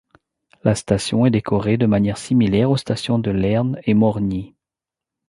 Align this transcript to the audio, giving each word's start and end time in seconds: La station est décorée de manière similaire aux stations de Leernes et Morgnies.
La 0.63 0.73
station 0.73 1.27
est 1.27 1.29
décorée 1.29 1.77
de 1.77 1.85
manière 1.85 2.17
similaire 2.17 2.71
aux 2.71 2.77
stations 2.77 3.19
de 3.19 3.29
Leernes 3.29 3.79
et 3.83 3.93
Morgnies. 3.93 4.55